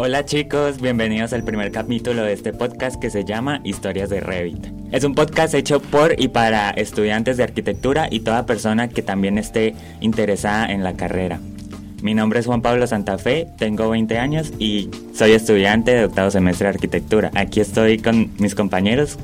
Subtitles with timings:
[0.00, 4.68] Hola chicos, bienvenidos al primer capítulo de este podcast que se llama Historias de Revit.
[4.92, 9.38] Es un podcast hecho por y para estudiantes de arquitectura y toda persona que también
[9.38, 11.40] esté interesada en la carrera.
[12.00, 16.30] Mi nombre es Juan Pablo Santa Fe, tengo 20 años y soy estudiante de octavo
[16.30, 17.32] semestre de arquitectura.
[17.34, 19.18] Aquí estoy con mis compañeros.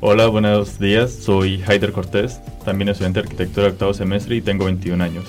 [0.00, 4.66] Hola, buenos días, soy Haider Cortés, también estudiante de arquitectura de octavo semestre y tengo
[4.66, 5.24] 21 años.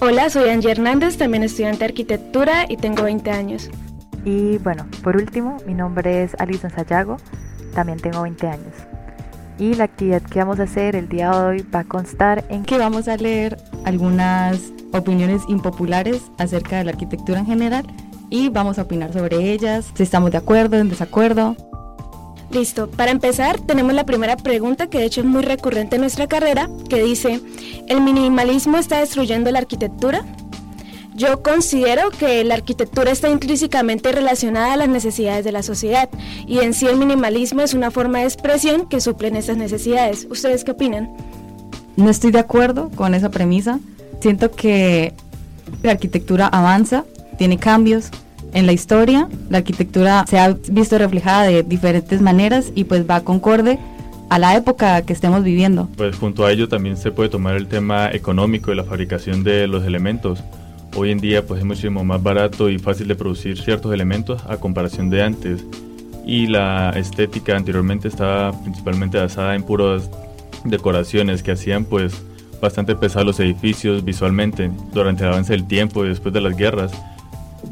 [0.00, 3.68] Hola, soy Angie Hernández, también estudiante de arquitectura y tengo 20 años.
[4.28, 7.16] Y bueno, por último, mi nombre es Alison Sayago,
[7.74, 8.74] también tengo 20 años.
[9.58, 12.62] Y la actividad que vamos a hacer el día de hoy va a constar en
[12.62, 13.56] que vamos a leer
[13.86, 14.60] algunas
[14.92, 17.86] opiniones impopulares acerca de la arquitectura en general
[18.28, 21.56] y vamos a opinar sobre ellas, si estamos de acuerdo, en desacuerdo.
[22.50, 26.26] Listo, para empezar tenemos la primera pregunta que de hecho es muy recurrente en nuestra
[26.26, 27.40] carrera, que dice,
[27.86, 30.26] ¿el minimalismo está destruyendo la arquitectura?
[31.18, 36.08] Yo considero que la arquitectura está intrínsecamente relacionada a las necesidades de la sociedad
[36.46, 40.28] y en sí el minimalismo es una forma de expresión que suplen esas necesidades.
[40.30, 41.10] ¿Ustedes qué opinan?
[41.96, 43.80] No estoy de acuerdo con esa premisa.
[44.20, 45.12] Siento que
[45.82, 47.04] la arquitectura avanza,
[47.36, 48.10] tiene cambios.
[48.52, 53.22] En la historia, la arquitectura se ha visto reflejada de diferentes maneras y pues va
[53.22, 53.80] concorde
[54.28, 55.88] a la época que estemos viviendo.
[55.96, 59.66] Pues junto a ello también se puede tomar el tema económico de la fabricación de
[59.66, 60.44] los elementos
[61.00, 64.56] Hoy en día pues es muchísimo más barato y fácil de producir ciertos elementos a
[64.56, 65.64] comparación de antes.
[66.26, 70.10] Y la estética anteriormente estaba principalmente basada en puras
[70.64, 72.20] decoraciones que hacían pues
[72.60, 76.90] bastante pesados los edificios visualmente durante el avance del tiempo y después de las guerras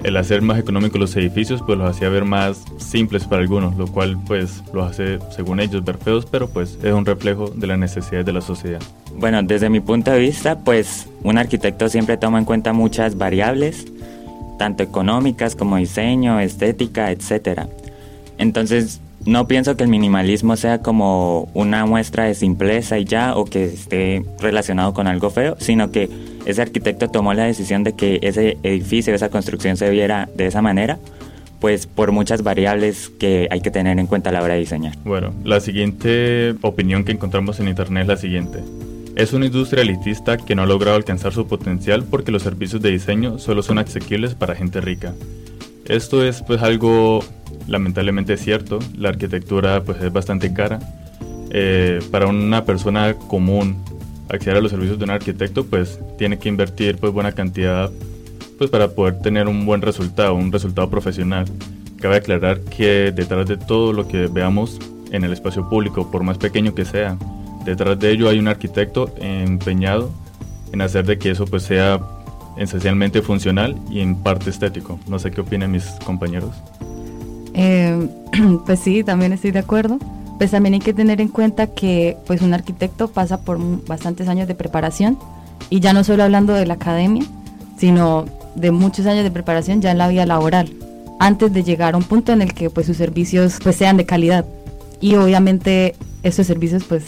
[0.04, 3.86] el hacer más económicos los edificios pues los hacía ver más simples para algunos, lo
[3.86, 7.78] cual pues los hace según ellos ver feos, pero pues es un reflejo de las
[7.78, 8.80] necesidades de la sociedad.
[9.16, 13.86] Bueno, desde mi punto de vista pues un arquitecto siempre toma en cuenta muchas variables,
[14.58, 17.62] tanto económicas como diseño, estética, etc.
[18.38, 23.44] Entonces no pienso que el minimalismo sea como una muestra de simpleza y ya o
[23.44, 28.18] que esté relacionado con algo feo, sino que ese arquitecto tomó la decisión de que
[28.22, 30.98] ese edificio, esa construcción se viera de esa manera,
[31.60, 34.94] pues por muchas variables que hay que tener en cuenta a la hora de diseñar.
[35.04, 38.60] Bueno, la siguiente opinión que encontramos en internet es la siguiente.
[39.16, 42.90] Es una industria elitista que no ha logrado alcanzar su potencial porque los servicios de
[42.90, 45.14] diseño solo son asequibles para gente rica.
[45.86, 47.22] Esto es pues algo
[47.66, 50.78] lamentablemente cierto, la arquitectura pues es bastante cara.
[51.50, 53.76] Eh, para una persona común
[54.28, 57.90] acceder a los servicios de un arquitecto pues tiene que invertir pues buena cantidad
[58.58, 61.46] pues para poder tener un buen resultado, un resultado profesional.
[62.00, 64.78] Cabe aclarar que detrás de todo lo que veamos
[65.12, 67.18] en el espacio público, por más pequeño que sea,
[67.64, 70.10] detrás de ello hay un arquitecto empeñado
[70.72, 72.00] en hacer de que eso pues sea
[72.56, 74.98] esencialmente funcional y en parte estético.
[75.06, 76.50] No sé qué opinan mis compañeros.
[77.54, 78.08] Eh,
[78.66, 79.98] pues sí, también estoy de acuerdo.
[80.38, 84.48] Pues también hay que tener en cuenta que pues un arquitecto pasa por bastantes años
[84.48, 85.18] de preparación
[85.70, 87.24] y ya no solo hablando de la academia,
[87.78, 90.72] sino de muchos años de preparación ya en la vida laboral,
[91.18, 94.04] antes de llegar a un punto en el que pues sus servicios pues sean de
[94.04, 94.44] calidad.
[95.00, 97.04] Y obviamente esos servicios pues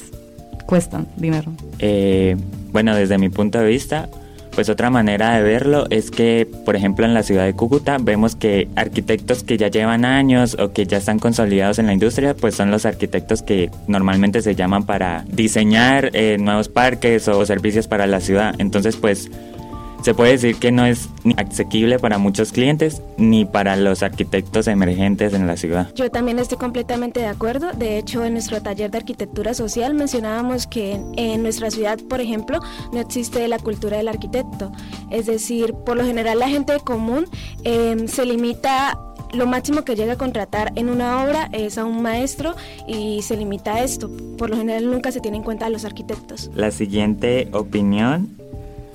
[0.66, 1.52] cuestan dinero.
[1.78, 2.36] Eh,
[2.72, 4.08] bueno, desde mi punto de vista,
[4.58, 8.34] pues otra manera de verlo es que, por ejemplo, en la ciudad de Cúcuta vemos
[8.34, 12.56] que arquitectos que ya llevan años o que ya están consolidados en la industria, pues
[12.56, 18.08] son los arquitectos que normalmente se llaman para diseñar eh, nuevos parques o servicios para
[18.08, 18.52] la ciudad.
[18.58, 19.30] Entonces, pues
[20.02, 24.68] se puede decir que no es ni asequible para muchos clientes ni para los arquitectos
[24.68, 25.92] emergentes en la ciudad.
[25.94, 27.72] Yo también estoy completamente de acuerdo.
[27.72, 32.60] De hecho, en nuestro taller de arquitectura social mencionábamos que en, nuestra ciudad, por ejemplo,
[32.92, 34.72] no existe la cultura del arquitecto.
[35.10, 37.26] Es decir, por lo general la gente común
[37.64, 38.98] em, se limita
[39.32, 42.54] lo máximo que llega a contratar en una obra es a un maestro
[42.86, 44.10] y se limita a esto.
[44.38, 46.50] Por lo general nunca se tiene en cuenta a los arquitectos.
[46.54, 48.38] La siguiente opinión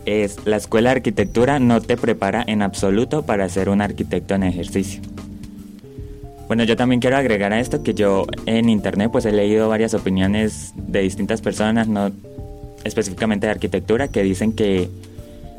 [0.06, 4.44] es la escuela de arquitectura no te prepara en absoluto para ser un arquitecto en
[4.44, 5.02] ejercicio.
[6.48, 9.94] Bueno, yo también quiero agregar a esto que yo en internet pues he leído varias
[9.94, 12.12] opiniones de distintas personas, no
[12.84, 14.90] específicamente de arquitectura, que dicen que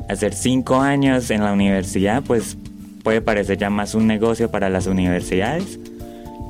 [0.07, 2.57] hacer cinco años en la universidad pues
[3.03, 5.79] puede parecer ya más un negocio para las universidades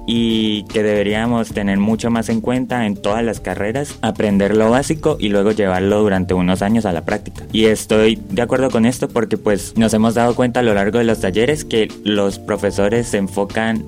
[0.08, 5.18] y que deberíamos tener mucho más en cuenta en todas las carreras, aprender lo básico
[5.20, 7.44] y luego llevarlo durante unos años a la práctica.
[7.52, 11.00] Y estoy de acuerdo con esto porque pues nos hemos dado cuenta a lo largo
[11.00, 13.86] de los talleres que los profesores se enfocan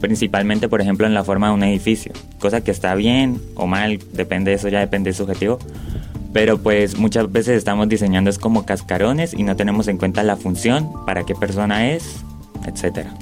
[0.00, 3.98] principalmente por ejemplo en la forma de un edificio, cosa que está bien o mal,
[4.12, 5.58] depende de eso, ya depende de su objetivo.
[6.32, 10.36] Pero pues muchas veces estamos diseñando es como cascarones y no tenemos en cuenta la
[10.36, 12.22] función, para qué persona es,
[12.64, 13.12] etcétera.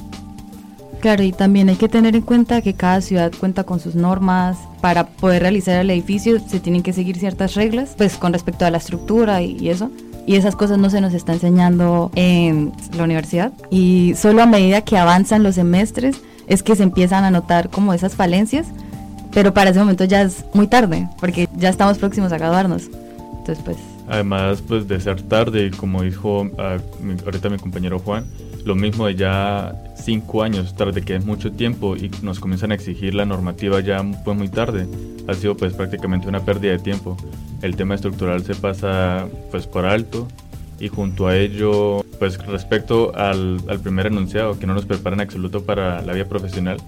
[1.00, 4.58] Claro, y también hay que tener en cuenta que cada ciudad cuenta con sus normas.
[4.80, 8.70] Para poder realizar el edificio se tienen que seguir ciertas reglas, pues con respecto a
[8.70, 9.90] la estructura y, eso.
[10.26, 13.52] Y esas cosas no se nos está enseñando en la universidad.
[13.70, 17.94] Y solo a medida que avanzan los semestres es que se empiezan a notar como
[17.94, 18.66] esas falencias.
[19.32, 22.84] Pero para ese momento ya es muy tarde, porque ya estamos próximos a graduarnos.
[23.38, 23.76] Entonces, pues...
[24.08, 26.78] Además, pues de ser tarde, como dijo ah,
[27.26, 28.24] ahorita mi compañero Juan,
[28.64, 32.74] lo mismo de ya cinco años, tarde que es mucho tiempo y nos comienzan a
[32.74, 34.86] exigir la normativa ya pues muy tarde,
[35.26, 37.16] ha sido pues prácticamente una pérdida de tiempo.
[37.62, 40.28] El tema estructural se pasa pues por alto
[40.80, 45.22] y junto a ello pues respecto al, al primer enunciado que no nos prepara en
[45.22, 46.78] absoluto para la vida profesional,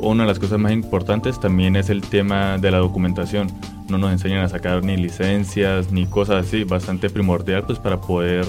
[0.00, 3.48] una de las cosas más importantes también es el tema de la documentación.
[3.88, 8.46] No nos enseñan a sacar ni licencias ni cosas así, bastante primordial pues para poder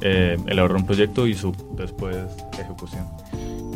[0.00, 2.16] eh, elaborar un proyecto y su después
[2.58, 3.06] ejecución.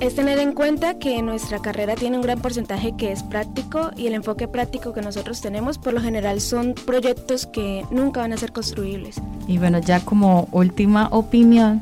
[0.00, 4.08] Es tener en cuenta que nuestra carrera tiene un gran porcentaje que es práctico y
[4.08, 8.36] el enfoque práctico que nosotros tenemos por lo general son proyectos que nunca van a
[8.36, 9.22] ser construibles.
[9.46, 11.80] Y bueno, ya como última opinión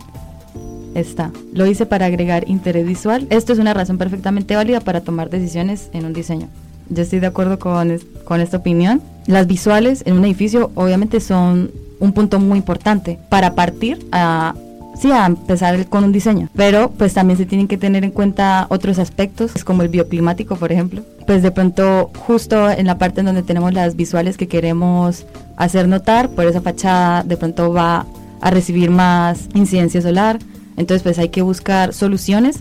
[0.95, 3.27] está, lo hice para agregar interés visual.
[3.31, 6.49] Esto es una razón perfectamente válida para tomar decisiones en un diseño.
[6.91, 9.01] Yo estoy de acuerdo con, con esta opinión.
[9.29, 11.71] Las visuales en un edificio obviamente son
[12.01, 14.55] un punto muy importante para partir a
[15.01, 16.49] sí, a empezar con un diseño.
[16.55, 20.73] Pero pues también se tienen que tener en cuenta otros aspectos, como el bioclimático, por
[20.73, 21.03] ejemplo.
[21.27, 25.27] Pues de pronto, justo en la parte en donde tenemos las visuales que queremos
[25.57, 28.07] hacer notar, por esa fachada de pronto va
[28.41, 30.39] a recibir más incidencia solar.
[30.77, 32.61] Entonces pues hay que buscar soluciones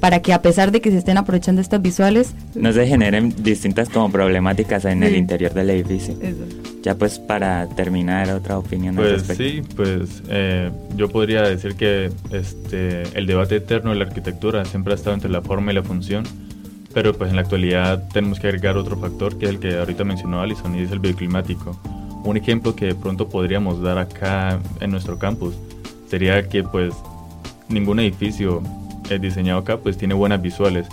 [0.00, 3.90] para que a pesar de que se estén aprovechando estas visuales, no se generen distintas
[3.90, 6.16] como problemáticas en el interior del edificio.
[6.82, 8.96] Ya pues para terminar, otra opinión.
[8.96, 14.64] Pues sí, pues eh, yo podría decir que este, el debate eterno de la arquitectura
[14.64, 16.24] siempre ha estado entre la forma y la función,
[16.94, 20.04] pero pues en la actualidad tenemos que agregar otro factor que es el que ahorita
[20.04, 21.78] mencionó Alison y es el bioclimático.
[22.24, 25.54] Un ejemplo que de pronto podríamos dar acá en nuestro campus
[26.08, 26.94] sería que pues
[27.68, 28.62] ningún edificio
[29.20, 30.86] diseñado acá pues tiene buenas visuales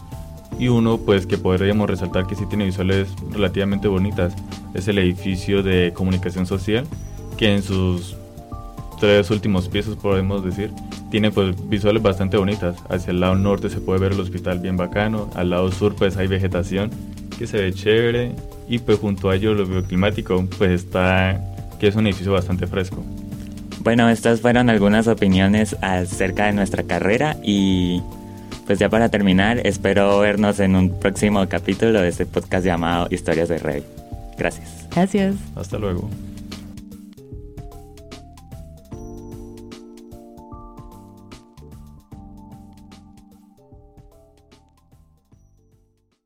[0.59, 4.33] y uno pues que podríamos resaltar que sí tiene visuales relativamente bonitas
[4.77, 6.85] es el edificio de comunicación social
[7.37, 8.15] que en sus
[8.99, 10.71] tres últimos pisos podemos decir
[11.11, 14.77] tiene pues visuales bastante bonitas hacia el lado norte se puede ver el hospital bien
[14.77, 16.89] bacano al lado sur pues hay vegetación
[17.37, 18.31] que se ve chévere
[18.69, 21.41] y pues junto a ello lo bioclimático pues está
[21.79, 23.03] que es un edificio bastante fresco
[23.87, 28.01] bueno, estas fueron algunas opiniones acerca de nuestra carrera y
[28.65, 33.47] pues ya para terminar, espero vernos en un próximo capítulo de este podcast llamado Historias
[33.47, 33.96] de Rey.
[34.37, 34.87] Gracias.
[34.91, 35.35] Gracias.
[35.55, 36.09] Hasta luego.